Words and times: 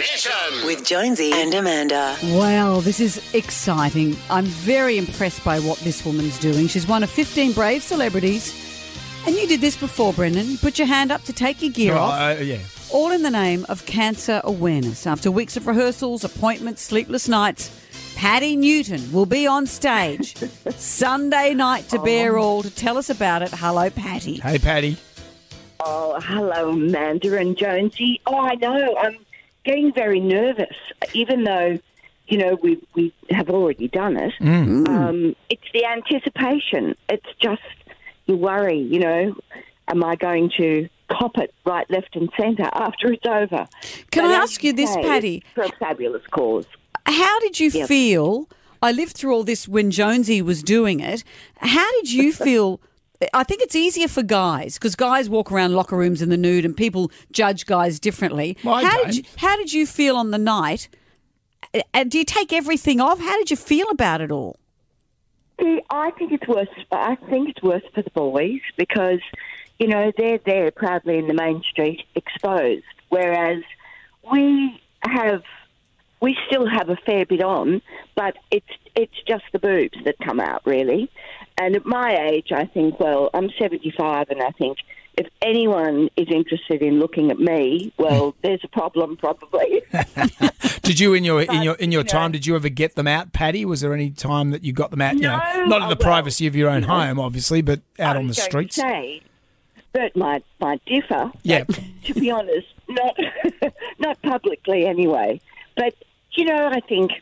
Mission. 0.00 0.64
With 0.64 0.82
Jonesy 0.86 1.30
and 1.34 1.52
Amanda. 1.52 2.16
Wow, 2.24 2.80
this 2.80 3.00
is 3.00 3.20
exciting. 3.34 4.16
I'm 4.30 4.46
very 4.46 4.96
impressed 4.96 5.44
by 5.44 5.60
what 5.60 5.76
this 5.80 6.06
woman's 6.06 6.38
doing. 6.38 6.68
She's 6.68 6.88
one 6.88 7.02
of 7.02 7.10
15 7.10 7.52
brave 7.52 7.82
celebrities. 7.82 8.54
And 9.26 9.36
you 9.36 9.46
did 9.46 9.60
this 9.60 9.76
before, 9.76 10.14
Brendan. 10.14 10.46
You 10.46 10.56
put 10.56 10.78
your 10.78 10.86
hand 10.88 11.12
up 11.12 11.22
to 11.24 11.34
take 11.34 11.60
your 11.60 11.70
gear 11.70 11.92
Oh, 11.92 11.98
off, 11.98 12.38
uh, 12.38 12.40
yeah. 12.42 12.60
all 12.90 13.10
in 13.10 13.20
the 13.22 13.30
name 13.30 13.66
of 13.68 13.84
cancer 13.84 14.40
awareness. 14.42 15.06
After 15.06 15.30
weeks 15.30 15.58
of 15.58 15.66
rehearsals, 15.66 16.24
appointments, 16.24 16.80
sleepless 16.80 17.28
nights, 17.28 17.70
Patti 18.16 18.56
Newton 18.56 19.12
will 19.12 19.26
be 19.26 19.46
on 19.46 19.66
stage 19.66 20.34
Sunday 20.76 21.52
night 21.52 21.90
to 21.90 21.98
bear 21.98 22.38
all 22.38 22.62
to 22.62 22.70
tell 22.70 22.96
us 22.96 23.10
about 23.10 23.42
it. 23.42 23.50
Hello, 23.52 23.90
Patti. 23.90 24.36
Hey, 24.40 24.56
Patti. 24.58 24.96
Oh, 25.80 26.18
hello, 26.20 26.70
Amanda 26.70 27.36
and 27.36 27.54
Jonesy. 27.54 28.22
Oh, 28.26 28.38
I 28.40 28.54
know. 28.54 28.96
I'm 28.96 29.18
getting 29.64 29.92
very 29.92 30.20
nervous, 30.20 30.76
even 31.14 31.44
though, 31.44 31.78
you 32.28 32.38
know, 32.38 32.58
we 32.62 32.78
we 32.94 33.12
have 33.30 33.50
already 33.50 33.88
done 33.88 34.16
it. 34.16 34.32
Um, 34.40 35.34
it's 35.48 35.62
the 35.74 35.84
anticipation. 35.84 36.94
It's 37.08 37.26
just 37.40 37.60
you 38.26 38.36
worry. 38.36 38.78
You 38.78 39.00
know, 39.00 39.34
am 39.88 40.04
I 40.04 40.16
going 40.16 40.50
to 40.58 40.88
cop 41.10 41.38
it 41.38 41.52
right, 41.66 41.88
left, 41.90 42.14
and 42.16 42.30
centre 42.38 42.68
after 42.72 43.12
it's 43.12 43.26
over? 43.26 43.66
Can 44.10 44.24
But 44.24 44.30
I 44.30 44.34
ask 44.34 44.62
you 44.62 44.72
this, 44.72 44.92
say, 44.94 45.02
Patti? 45.02 45.42
For 45.54 45.64
a 45.64 45.70
fabulous 45.78 46.22
cause. 46.30 46.66
How 47.06 47.40
did 47.40 47.58
you 47.58 47.70
Yes. 47.70 47.88
feel? 47.88 48.48
I 48.82 48.92
lived 48.92 49.16
through 49.16 49.34
all 49.34 49.44
this 49.44 49.68
when 49.68 49.90
Jonesy 49.90 50.40
was 50.40 50.62
doing 50.62 51.00
it. 51.00 51.22
How 51.58 51.90
did 52.00 52.12
you 52.12 52.32
feel? 52.46 52.80
I 53.34 53.44
think 53.44 53.60
it's 53.60 53.76
easier 53.76 54.08
for 54.08 54.22
guys 54.22 54.74
because 54.74 54.96
guys 54.96 55.28
walk 55.28 55.52
around 55.52 55.74
locker 55.74 55.96
rooms 55.96 56.22
in 56.22 56.30
the 56.30 56.36
nude 56.36 56.64
and 56.64 56.76
people 56.76 57.10
judge 57.30 57.66
guys 57.66 58.00
differently. 58.00 58.56
Well, 58.64 58.74
I 58.74 58.84
how 58.84 58.96
don't. 58.96 59.06
did 59.06 59.16
you, 59.16 59.24
how 59.36 59.56
did 59.56 59.72
you 59.72 59.86
feel 59.86 60.16
on 60.16 60.30
the 60.30 60.38
night? 60.38 60.88
Uh, 61.92 62.04
do 62.04 62.18
you 62.18 62.24
take 62.24 62.52
everything 62.52 63.00
off? 63.00 63.20
How 63.20 63.36
did 63.36 63.50
you 63.50 63.56
feel 63.56 63.88
about 63.90 64.20
it 64.20 64.30
all? 64.30 64.58
See, 65.60 65.82
I 65.90 66.10
think 66.12 66.32
it's 66.32 66.48
worse. 66.48 66.68
I 66.90 67.16
think 67.28 67.50
it's 67.50 67.62
worse 67.62 67.82
for 67.94 68.02
the 68.02 68.10
boys 68.10 68.60
because, 68.76 69.20
you 69.78 69.86
know, 69.86 70.10
they're 70.16 70.38
there 70.38 70.70
proudly 70.70 71.18
in 71.18 71.26
the 71.26 71.34
main 71.34 71.62
street, 71.70 72.02
exposed, 72.14 72.84
whereas 73.10 73.62
we 74.32 74.80
have, 75.02 75.42
we 76.20 76.36
still 76.48 76.66
have 76.66 76.88
a 76.90 76.96
fair 77.06 77.24
bit 77.26 77.42
on, 77.42 77.82
but 78.14 78.36
it's 78.50 78.66
it's 78.94 79.14
just 79.26 79.44
the 79.52 79.58
boobs 79.58 79.96
that 80.04 80.16
come 80.24 80.40
out 80.40 80.62
really. 80.66 81.10
And 81.58 81.76
at 81.76 81.84
my 81.84 82.16
age, 82.30 82.52
I 82.52 82.64
think, 82.64 82.98
well, 82.98 83.28
I'm 83.34 83.50
75, 83.58 84.30
and 84.30 84.40
I 84.42 84.50
think 84.52 84.78
if 85.18 85.26
anyone 85.42 86.08
is 86.16 86.28
interested 86.30 86.80
in 86.80 86.98
looking 86.98 87.30
at 87.30 87.38
me, 87.38 87.92
well, 87.98 88.34
there's 88.42 88.62
a 88.64 88.68
problem 88.68 89.16
probably. 89.16 89.82
Did 90.82 90.98
you 90.98 91.14
in 91.14 91.24
your 91.24 91.42
in 91.42 91.62
your 91.62 91.74
in 91.74 91.92
your 91.92 92.02
time? 92.02 92.32
Did 92.32 92.46
you 92.46 92.56
ever 92.56 92.68
get 92.68 92.94
them 92.96 93.06
out, 93.06 93.32
Patti? 93.32 93.64
Was 93.64 93.80
there 93.80 93.92
any 93.94 94.10
time 94.10 94.50
that 94.50 94.64
you 94.64 94.72
got 94.72 94.90
them 94.90 95.00
out? 95.02 95.14
you 95.14 95.22
know, 95.22 95.38
No. 95.38 95.64
not 95.64 95.64
in 95.64 95.68
the 95.70 95.76
Oh, 95.84 95.88
well, 95.88 95.96
privacy 95.96 96.46
of 96.46 96.56
your 96.56 96.68
own 96.68 96.82
home, 96.82 97.20
obviously, 97.20 97.62
but 97.62 97.80
out 97.98 98.16
on 98.16 98.26
the 98.26 98.34
streets. 98.34 98.76
Say, 98.76 99.22
Bert 99.92 100.16
might 100.16 100.44
might 100.60 100.84
differ. 100.86 101.30
Yeah. 101.42 101.64
to 102.04 102.14
be 102.14 102.30
honest, 102.30 102.66
not 102.88 103.16
not 103.98 104.20
publicly 104.22 104.86
anyway. 104.86 105.40
But 105.76 105.94
you 106.32 106.44
know, 106.44 106.68
I 106.68 106.80
think 106.80 107.12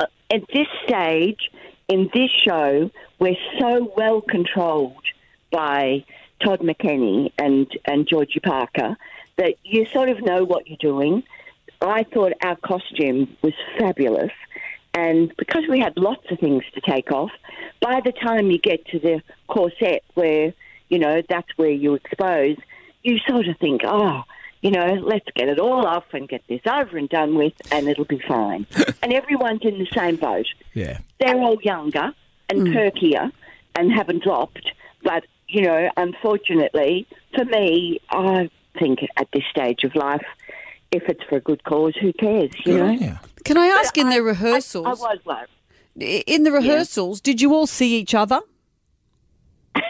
uh, 0.00 0.06
at 0.30 0.42
this 0.52 0.66
stage 0.84 1.50
in 1.88 2.10
this 2.12 2.30
show, 2.44 2.90
we're 3.18 3.36
so 3.58 3.92
well 3.96 4.20
controlled 4.20 5.04
by 5.50 6.04
Todd 6.44 6.60
McKenney 6.60 7.32
and 7.38 7.66
and 7.84 8.06
Georgie 8.06 8.40
Parker 8.40 8.96
that 9.36 9.54
you 9.64 9.86
sort 9.86 10.08
of 10.08 10.20
know 10.20 10.44
what 10.44 10.68
you're 10.68 10.76
doing. 10.80 11.22
I 11.80 12.04
thought 12.04 12.32
our 12.42 12.56
costume 12.56 13.36
was 13.42 13.54
fabulous. 13.78 14.32
And 14.94 15.32
because 15.36 15.62
we 15.68 15.78
had 15.78 15.96
lots 15.96 16.26
of 16.30 16.40
things 16.40 16.64
to 16.74 16.80
take 16.80 17.12
off, 17.12 17.30
by 17.80 18.00
the 18.04 18.10
time 18.12 18.50
you 18.50 18.58
get 18.58 18.84
to 18.86 18.98
the 18.98 19.22
corset 19.46 20.02
where, 20.14 20.52
you 20.88 20.98
know, 20.98 21.22
that's 21.28 21.48
where 21.56 21.70
you 21.70 21.94
expose, 21.94 22.56
you 23.04 23.18
sort 23.28 23.46
of 23.46 23.56
think, 23.58 23.82
oh, 23.84 24.22
you 24.62 24.70
know, 24.70 24.94
let's 25.02 25.28
get 25.34 25.48
it 25.48 25.58
all 25.58 25.86
off 25.86 26.04
and 26.12 26.28
get 26.28 26.42
this 26.48 26.60
over 26.66 26.96
and 26.96 27.08
done 27.08 27.36
with, 27.36 27.52
and 27.70 27.88
it'll 27.88 28.04
be 28.04 28.20
fine. 28.26 28.66
and 29.02 29.12
everyone's 29.12 29.62
in 29.62 29.78
the 29.78 29.86
same 29.94 30.16
boat. 30.16 30.46
Yeah. 30.74 30.98
They're 31.20 31.36
all 31.36 31.60
younger 31.62 32.12
and 32.48 32.60
mm. 32.60 32.74
perkier 32.74 33.32
and 33.76 33.92
haven't 33.92 34.24
dropped. 34.24 34.72
But, 35.02 35.24
you 35.48 35.62
know, 35.62 35.90
unfortunately, 35.96 37.06
for 37.34 37.44
me, 37.44 38.00
I 38.10 38.50
think 38.78 39.00
at 39.16 39.28
this 39.32 39.44
stage 39.50 39.84
of 39.84 39.94
life, 39.94 40.24
if 40.90 41.04
it's 41.08 41.22
for 41.24 41.36
a 41.36 41.40
good 41.40 41.62
cause, 41.64 41.94
who 42.00 42.12
cares, 42.12 42.50
you 42.64 42.72
Good 42.72 43.00
know? 43.00 43.06
on. 43.06 43.18
Can 43.44 43.58
I 43.58 43.66
ask 43.66 43.96
in 43.96 44.10
the 44.10 44.22
rehearsals? 44.22 44.86
I 44.86 44.90
was 44.90 45.18
worried. 45.24 46.24
in 46.26 46.42
the 46.42 46.52
rehearsals, 46.52 47.20
did 47.20 47.40
you 47.40 47.54
all 47.54 47.66
see 47.66 47.96
each 47.96 48.14
other? 48.14 48.40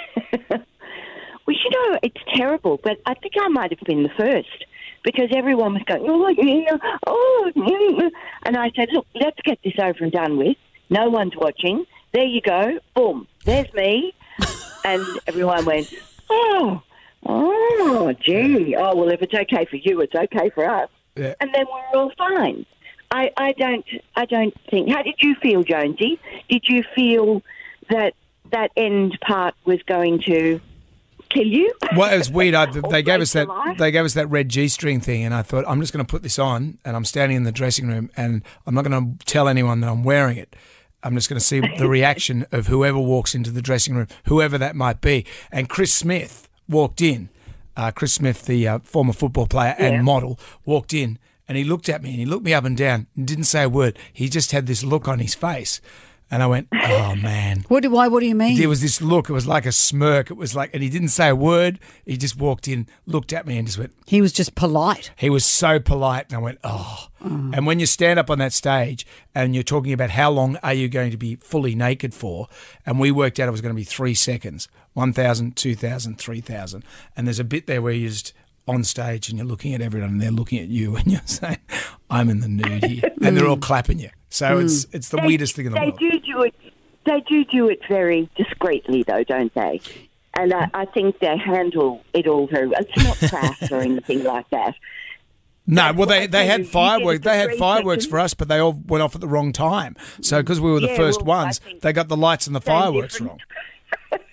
You 1.70 1.90
know, 1.92 1.98
it's 2.02 2.20
terrible, 2.34 2.80
but 2.82 2.98
I 3.04 3.14
think 3.14 3.34
I 3.40 3.48
might 3.48 3.70
have 3.70 3.80
been 3.86 4.02
the 4.02 4.10
first 4.16 4.64
because 5.04 5.28
everyone 5.34 5.74
was 5.74 5.82
going, 5.84 6.04
oh, 6.06 6.28
yeah, 6.28 6.76
oh, 7.06 7.52
yeah. 7.54 8.08
And 8.44 8.56
I 8.56 8.70
said, 8.74 8.88
look, 8.92 9.06
let's 9.14 9.38
get 9.44 9.58
this 9.62 9.74
over 9.78 10.04
and 10.04 10.12
done 10.12 10.38
with. 10.38 10.56
No 10.90 11.08
one's 11.08 11.36
watching. 11.36 11.84
There 12.12 12.24
you 12.24 12.40
go. 12.40 12.78
Boom. 12.94 13.26
There's 13.44 13.72
me. 13.74 14.14
and 14.84 15.04
everyone 15.26 15.64
went, 15.64 15.92
oh, 16.30 16.82
oh, 17.26 18.12
gee. 18.14 18.74
Oh, 18.76 18.96
well, 18.96 19.10
if 19.10 19.20
it's 19.22 19.34
okay 19.34 19.66
for 19.66 19.76
you, 19.76 20.00
it's 20.00 20.14
okay 20.14 20.50
for 20.50 20.68
us. 20.68 20.88
Yeah. 21.16 21.34
And 21.40 21.52
then 21.54 21.66
we're 21.66 22.00
all 22.00 22.12
fine. 22.16 22.64
I, 23.10 23.30
I 23.36 23.52
don't, 23.52 23.84
I 24.16 24.24
don't 24.24 24.54
think. 24.70 24.90
How 24.90 25.02
did 25.02 25.16
you 25.20 25.34
feel, 25.42 25.62
Jonesy? 25.64 26.20
Did 26.48 26.64
you 26.68 26.84
feel 26.94 27.42
that 27.90 28.14
that 28.52 28.70
end 28.76 29.18
part 29.20 29.54
was 29.64 29.82
going 29.82 30.20
to 30.26 30.60
kill 31.28 31.46
you? 31.46 31.72
Well, 31.96 32.12
it 32.12 32.18
was 32.18 32.30
weird. 32.30 32.54
I, 32.54 32.66
they 32.90 33.02
gave 33.02 33.20
us 33.20 33.32
that. 33.32 33.48
life? 33.48 33.78
They 33.78 33.90
gave 33.90 34.04
us 34.04 34.14
that 34.14 34.26
red 34.28 34.48
g-string 34.48 35.00
thing, 35.00 35.24
and 35.24 35.34
I 35.34 35.42
thought 35.42 35.64
I'm 35.68 35.80
just 35.80 35.92
going 35.92 36.04
to 36.04 36.10
put 36.10 36.22
this 36.22 36.38
on, 36.38 36.78
and 36.84 36.96
I'm 36.96 37.04
standing 37.04 37.36
in 37.36 37.42
the 37.44 37.52
dressing 37.52 37.88
room, 37.88 38.10
and 38.16 38.42
I'm 38.66 38.74
not 38.74 38.84
going 38.84 39.18
to 39.18 39.24
tell 39.26 39.48
anyone 39.48 39.80
that 39.80 39.88
I'm 39.90 40.04
wearing 40.04 40.36
it. 40.38 40.54
I'm 41.02 41.14
just 41.14 41.28
going 41.28 41.38
to 41.38 41.44
see 41.44 41.60
the 41.78 41.88
reaction 41.88 42.44
of 42.50 42.66
whoever 42.66 42.98
walks 42.98 43.34
into 43.34 43.50
the 43.52 43.62
dressing 43.62 43.94
room, 43.94 44.08
whoever 44.24 44.58
that 44.58 44.74
might 44.74 45.00
be. 45.00 45.24
And 45.52 45.68
Chris 45.68 45.94
Smith 45.94 46.48
walked 46.68 47.00
in. 47.00 47.28
Uh, 47.76 47.92
Chris 47.92 48.12
Smith, 48.14 48.46
the 48.46 48.66
uh, 48.66 48.78
former 48.80 49.12
football 49.12 49.46
player 49.46 49.76
and 49.78 49.94
Yeah. 49.94 50.02
model, 50.02 50.40
walked 50.64 50.92
in, 50.92 51.18
and 51.46 51.56
he 51.56 51.62
looked 51.62 51.88
at 51.88 52.02
me, 52.02 52.10
and 52.10 52.18
he 52.18 52.26
looked 52.26 52.44
me 52.44 52.52
up 52.52 52.64
and 52.64 52.76
down, 52.76 53.06
and 53.16 53.28
didn't 53.28 53.44
say 53.44 53.62
a 53.62 53.68
word. 53.68 53.96
He 54.12 54.28
just 54.28 54.50
had 54.50 54.66
this 54.66 54.82
look 54.82 55.06
on 55.06 55.20
his 55.20 55.34
face, 55.36 55.80
and 56.30 56.42
I 56.42 56.46
went, 56.46 56.68
"Oh 56.72 57.14
man." 57.14 57.64
What 57.68 57.82
do, 57.82 57.90
why? 57.90 58.08
What 58.08 58.20
do 58.20 58.26
you 58.26 58.34
mean? 58.34 58.58
There 58.58 58.68
was 58.68 58.80
this 58.80 59.00
look. 59.00 59.28
It 59.28 59.32
was 59.32 59.46
like 59.46 59.66
a 59.66 59.72
smirk. 59.72 60.30
It 60.30 60.36
was 60.36 60.54
like, 60.54 60.70
and 60.74 60.82
he 60.82 60.88
didn't 60.88 61.08
say 61.08 61.28
a 61.28 61.36
word. 61.36 61.78
He 62.04 62.16
just 62.16 62.36
walked 62.36 62.68
in, 62.68 62.86
looked 63.06 63.32
at 63.32 63.46
me, 63.46 63.58
and 63.58 63.66
just 63.66 63.78
went. 63.78 63.92
he 64.06 64.20
was 64.20 64.32
just 64.32 64.54
polite. 64.54 65.10
He 65.16 65.30
was 65.30 65.44
so 65.44 65.78
polite, 65.78 66.26
and 66.28 66.36
I 66.36 66.40
went, 66.40 66.58
oh. 66.64 67.08
Mm. 67.22 67.56
And 67.56 67.66
when 67.66 67.80
you 67.80 67.86
stand 67.86 68.18
up 68.18 68.30
on 68.30 68.38
that 68.38 68.52
stage 68.52 69.04
and 69.34 69.52
you're 69.52 69.64
talking 69.64 69.92
about 69.92 70.10
how 70.10 70.30
long 70.30 70.56
are 70.62 70.72
you 70.72 70.88
going 70.88 71.10
to 71.10 71.16
be 71.16 71.34
fully 71.36 71.74
naked 71.74 72.14
for, 72.14 72.46
and 72.86 73.00
we 73.00 73.10
worked 73.10 73.40
out 73.40 73.48
it 73.48 73.50
was 73.50 73.60
going 73.60 73.74
to 73.74 73.76
be 73.76 73.84
three 73.84 74.14
seconds 74.14 74.68
1,000, 74.94 75.56
2,000, 75.56 76.18
3,000. 76.18 76.84
And 77.16 77.26
there's 77.26 77.38
a 77.38 77.44
bit 77.44 77.66
there 77.66 77.80
where 77.80 77.92
you're 77.92 78.10
just 78.10 78.32
on 78.66 78.84
stage 78.84 79.28
and 79.28 79.38
you're 79.38 79.46
looking 79.46 79.74
at 79.74 79.80
everyone 79.80 80.10
and 80.10 80.20
they're 80.20 80.30
looking 80.30 80.58
at 80.58 80.68
you 80.68 80.96
and 80.96 81.06
you're 81.10 81.20
saying, 81.24 81.58
I'm 82.10 82.28
in 82.28 82.40
the 82.40 82.48
nude 82.48 82.84
here. 82.84 83.10
and 83.22 83.36
they're 83.36 83.46
all 83.46 83.56
clapping 83.56 83.98
you. 83.98 84.10
So 84.30 84.56
hmm. 84.56 84.64
it's 84.64 84.86
it's 84.92 85.08
the 85.08 85.18
They- 85.18 85.26
weirdest 85.26 85.56
thing 85.56 85.66
in 85.66 85.72
the 85.72 85.78
they 85.80 85.86
world. 85.86 85.98
do 85.98 86.20
do 86.20 86.42
it. 86.42 86.54
They 87.06 87.20
do 87.26 87.44
do 87.46 87.68
it 87.68 87.80
very 87.88 88.28
discreetly, 88.36 89.02
though, 89.02 89.24
don't 89.24 89.52
they? 89.54 89.80
And 90.38 90.52
I, 90.52 90.68
I 90.74 90.84
think 90.84 91.18
they 91.20 91.36
handle 91.38 92.04
it 92.12 92.26
all 92.26 92.46
very 92.46 92.68
well. 92.68 92.80
It's 92.80 93.04
not 93.04 93.30
crass 93.30 93.72
or 93.72 93.80
anything 93.80 94.24
like 94.24 94.48
that. 94.50 94.74
No, 95.66 95.92
well, 95.92 96.06
they, 96.06 96.26
they 96.26 96.46
had 96.46 96.66
fireworks. 96.66 97.24
They 97.24 97.38
had 97.38 97.54
fireworks 97.56 98.04
seconds. 98.04 98.10
for 98.10 98.18
us, 98.18 98.34
but 98.34 98.48
they 98.48 98.58
all 98.58 98.72
went 98.86 99.02
off 99.02 99.14
at 99.14 99.20
the 99.20 99.28
wrong 99.28 99.52
time. 99.52 99.96
So 100.20 100.40
because 100.42 100.60
we 100.60 100.70
were 100.70 100.80
the 100.80 100.88
Yeah, 100.88 100.96
first 100.96 101.22
well, 101.22 101.44
ones, 101.44 101.60
they 101.82 101.92
got 101.92 102.08
the 102.08 102.16
lights 102.16 102.46
and 102.46 102.54
the 102.54 102.60
fireworks 102.60 103.14
different. 103.14 103.30
wrong. 103.32 103.40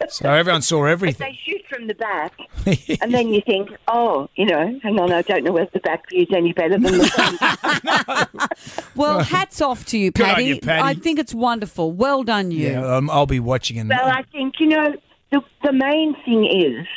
So 0.09 0.29
everyone 0.31 0.61
saw 0.61 0.85
everything. 0.85 1.27
They 1.27 1.39
shoot 1.45 1.61
from 1.67 1.87
the 1.87 1.95
back, 1.95 2.33
and 3.01 3.13
then 3.13 3.29
you 3.29 3.41
think, 3.41 3.69
oh, 3.87 4.29
you 4.35 4.45
know, 4.45 4.79
hang 4.83 4.99
on, 4.99 5.11
I 5.11 5.21
don't 5.23 5.43
know 5.43 5.51
whether 5.51 5.69
the 5.73 5.79
back 5.79 6.07
view 6.09 6.21
is 6.21 6.27
any 6.33 6.53
better 6.53 6.77
than 6.77 6.83
the 6.83 7.07
front. 7.07 8.85
Well, 8.95 9.19
hats 9.19 9.61
off 9.61 9.85
to 9.87 9.97
you, 9.97 10.11
Good 10.11 10.23
on 10.23 10.29
Patti. 10.35 10.45
you, 10.45 10.59
Patti. 10.61 10.81
I 10.81 10.93
think 10.93 11.19
it's 11.19 11.33
wonderful. 11.33 11.91
Well 11.91 12.23
done, 12.23 12.51
you. 12.51 12.69
Yeah, 12.69 12.95
um, 12.95 13.09
I'll 13.09 13.25
be 13.25 13.41
watching 13.41 13.77
and 13.77 13.89
well, 13.89 14.07
I 14.07 14.23
think 14.31 14.55
you 14.59 14.67
know 14.67 14.95
the 15.31 15.41
the 15.63 15.73
main 15.73 16.15
thing 16.23 16.45
is. 16.45 16.87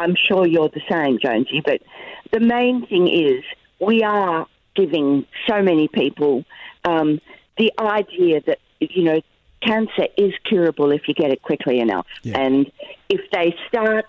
I'm 0.00 0.14
sure 0.14 0.46
you're 0.46 0.68
the 0.68 0.80
same, 0.88 1.18
Jonesy, 1.18 1.60
but 1.64 1.82
the 2.30 2.38
main 2.38 2.86
thing 2.86 3.08
is 3.08 3.42
we 3.80 4.04
are 4.04 4.46
giving 4.76 5.26
so 5.48 5.60
many 5.60 5.88
people 5.88 6.44
um, 6.84 7.20
the 7.56 7.72
idea 7.80 8.40
that 8.42 8.58
you 8.78 9.02
know 9.02 9.20
cancer 9.60 10.06
is 10.16 10.32
curable 10.44 10.92
if 10.92 11.08
you 11.08 11.14
get 11.14 11.30
it 11.30 11.42
quickly 11.42 11.80
enough, 11.80 12.06
Yeah. 12.22 12.38
and 12.40 12.70
if 13.08 13.20
they 13.32 13.56
start 13.68 14.06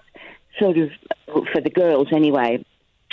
sort 0.60 0.78
of 0.78 0.92
for 1.51 1.62
the 1.62 1.69
girls 1.69 2.07
anyway, 2.12 2.63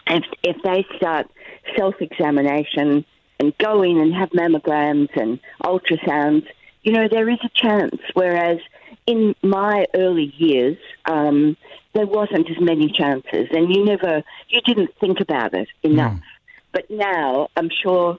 if 0.08 0.24
if 0.42 0.56
they 0.62 0.84
start 0.96 1.30
self 1.76 1.94
examination 2.00 3.04
and 3.40 3.56
go 3.58 3.82
in 3.82 3.98
and 3.98 4.14
have 4.14 4.30
mammograms 4.30 5.10
and 5.16 5.38
ultrasounds, 5.62 6.46
you 6.82 6.92
know, 6.92 7.06
there 7.08 7.28
is 7.28 7.38
a 7.44 7.50
chance. 7.54 8.00
Whereas 8.14 8.58
in 9.06 9.34
my 9.42 9.86
early 9.94 10.32
years, 10.36 10.78
um, 11.04 11.56
there 11.92 12.06
wasn't 12.06 12.50
as 12.50 12.60
many 12.60 12.90
chances, 12.90 13.48
and 13.52 13.74
you 13.74 13.84
never, 13.84 14.22
you 14.48 14.60
didn't 14.62 14.90
think 15.00 15.20
about 15.20 15.54
it 15.54 15.68
enough. 15.82 16.18
But 16.72 16.90
now, 16.90 17.48
I'm 17.56 17.70
sure, 17.70 18.18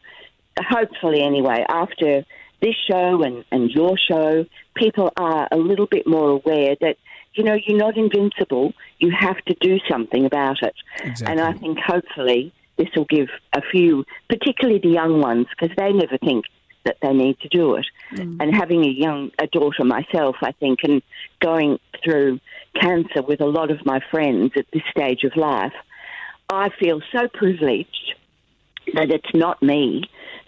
hopefully 0.59 1.21
anyway, 1.21 1.65
after 1.67 2.25
this 2.61 2.75
show 2.89 3.23
and, 3.23 3.45
and 3.51 3.69
your 3.69 3.97
show, 3.97 4.45
people 4.75 5.11
are 5.17 5.47
a 5.51 5.57
little 5.57 5.87
bit 5.87 6.07
more 6.07 6.29
aware 6.29 6.75
that, 6.81 6.97
you 7.33 7.43
know, 7.43 7.57
you're 7.65 7.77
not 7.77 7.97
invincible. 7.97 8.73
You 8.99 9.11
have 9.17 9.37
to 9.45 9.55
do 9.61 9.79
something 9.89 10.25
about 10.25 10.63
it. 10.63 10.75
Exactly. 11.03 11.27
And 11.27 11.41
I 11.41 11.53
think 11.53 11.77
hopefully 11.79 12.51
this 12.77 12.87
will 12.95 13.05
give 13.05 13.29
a 13.53 13.61
few, 13.61 14.05
particularly 14.29 14.79
the 14.79 14.89
young 14.89 15.21
ones, 15.21 15.47
because 15.49 15.75
they 15.77 15.91
never 15.91 16.17
think 16.17 16.45
that 16.85 16.97
they 17.01 17.13
need 17.13 17.39
to 17.41 17.49
do 17.49 17.75
it. 17.75 17.85
Mm. 18.13 18.37
And 18.39 18.55
having 18.55 18.85
a 18.85 18.89
young 18.89 19.31
a 19.39 19.47
daughter 19.47 19.83
myself, 19.83 20.37
I 20.41 20.53
think, 20.53 20.79
and 20.83 21.01
going 21.41 21.79
through 22.03 22.39
cancer 22.79 23.21
with 23.21 23.41
a 23.41 23.45
lot 23.45 23.71
of 23.71 23.85
my 23.85 23.99
friends 24.09 24.53
at 24.55 24.65
this 24.71 24.83
stage 24.89 25.23
of 25.23 25.35
life, 25.35 25.73
I 26.49 26.69
feel 26.79 27.01
so 27.11 27.27
privileged 27.27 28.15
that 28.93 29.11
it's 29.11 29.33
not 29.33 29.61
me. 29.61 30.03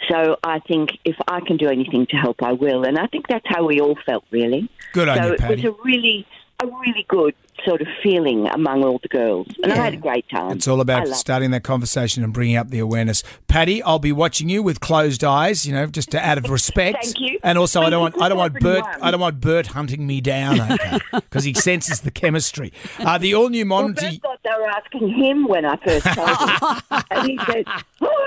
So 0.09 0.37
I 0.43 0.59
think 0.59 0.97
if 1.05 1.15
I 1.27 1.39
can 1.41 1.57
do 1.57 1.67
anything 1.67 2.07
to 2.07 2.17
help, 2.17 2.41
I 2.41 2.53
will. 2.53 2.83
And 2.83 2.97
I 2.97 3.07
think 3.07 3.27
that's 3.27 3.45
how 3.47 3.65
we 3.65 3.79
all 3.79 3.97
felt, 4.05 4.25
really. 4.31 4.69
Good 4.93 5.07
on 5.07 5.17
so 5.17 5.27
you, 5.27 5.33
it 5.33 5.49
was 5.49 5.63
a 5.65 5.71
really, 5.83 6.25
a 6.61 6.67
really 6.67 7.05
good 7.07 7.35
sort 7.65 7.81
of 7.81 7.87
feeling 8.01 8.47
among 8.47 8.83
all 8.83 8.99
the 8.99 9.07
girls, 9.07 9.47
and 9.63 9.71
I 9.71 9.75
had 9.75 9.93
a 9.93 9.97
great 9.97 10.27
time. 10.29 10.51
It's 10.57 10.67
all 10.67 10.81
about 10.81 11.07
starting 11.09 11.51
that 11.51 11.63
conversation 11.63 12.23
and 12.23 12.33
bringing 12.33 12.55
up 12.55 12.69
the 12.69 12.79
awareness. 12.79 13.23
Patti, 13.47 13.83
I'll 13.83 13.99
be 13.99 14.11
watching 14.11 14.49
you 14.49 14.63
with 14.63 14.79
closed 14.79 15.23
eyes, 15.23 15.65
you 15.65 15.73
know, 15.73 15.85
just 15.87 16.11
to, 16.11 16.25
out 16.25 16.37
of 16.37 16.49
respect. 16.49 17.03
Thank 17.03 17.19
you. 17.19 17.39
And 17.43 17.57
also, 17.57 17.81
I 17.81 17.89
don't 17.89 18.01
want, 18.01 18.21
I 18.21 18.29
don't 18.29 18.37
want 18.37 18.59
Bert. 18.59 18.83
I 19.01 19.11
don't 19.11 19.19
want 19.19 19.41
Bert 19.41 19.67
hunting 19.67 20.07
me 20.07 20.21
down, 20.21 20.59
okay? 20.59 20.99
Because 21.11 21.43
he 21.43 21.53
senses 21.53 22.01
the 22.01 22.11
chemistry. 22.11 22.73
Uh, 22.97 23.17
the 23.17 23.35
all 23.35 23.49
new 23.49 23.67
Well, 23.67 23.83
Monty. 23.83 24.19
Bert 24.19 24.21
thought 24.21 24.39
they 24.43 24.49
were 24.57 24.69
asking 24.69 25.09
him 25.09 25.47
when 25.47 25.65
I 25.65 25.75
first 25.77 26.05
told 26.05 26.29
him. 26.29 27.03
and 27.11 27.29
he 27.29 27.39
said, 27.45 27.65
oh. 28.01 28.18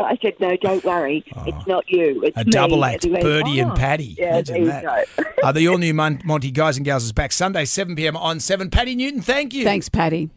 I 0.04 0.16
said, 0.22 0.34
no, 0.40 0.56
don't 0.56 0.84
worry. 0.84 1.24
It's 1.46 1.66
not 1.66 1.84
you. 1.88 2.22
It's 2.24 2.36
A 2.36 2.44
me. 2.44 2.50
double 2.50 2.84
act, 2.84 3.04
And 3.04 3.12
went, 3.14 3.24
Birdie 3.24 3.60
and 3.60 3.72
"Oh." 3.72 3.74
Patti. 3.74 4.16
Yeah, 4.18 4.34
Imagine 4.34 4.54
there 4.54 4.62
you 4.62 4.68
that. 4.68 5.06
go. 5.16 5.24
uh, 5.42 5.52
the 5.52 5.68
all 5.68 5.78
new 5.78 5.94
Mon- 5.94 6.20
Monty 6.24 6.50
Guys 6.50 6.76
and 6.76 6.84
Gals 6.84 7.04
is 7.04 7.12
back 7.12 7.32
Sunday, 7.32 7.64
7 7.64 7.94
p.m. 7.96 8.16
on 8.16 8.40
7. 8.40 8.70
Patti 8.70 8.94
Newton, 8.94 9.20
thank 9.22 9.54
you. 9.54 9.64
Thanks, 9.64 9.88
Patti. 9.88 10.30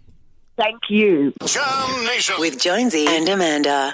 Thank 0.57 0.79
you. 0.89 1.33
With 2.37 2.59
Jonesy 2.59 3.05
and 3.07 3.29
Amanda. 3.29 3.93